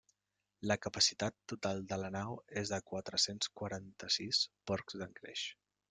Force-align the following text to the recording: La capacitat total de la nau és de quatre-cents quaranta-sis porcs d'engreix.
La 0.69 0.77
capacitat 0.85 1.35
total 1.53 1.83
de 1.91 1.99
la 2.05 2.09
nau 2.17 2.39
és 2.63 2.73
de 2.75 2.79
quatre-cents 2.91 3.53
quaranta-sis 3.61 4.45
porcs 4.73 5.03
d'engreix. 5.05 5.47